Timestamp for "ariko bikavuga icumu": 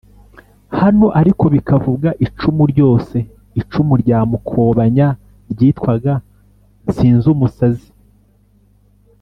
1.19-2.63